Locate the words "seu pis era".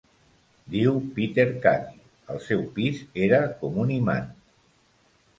2.45-3.41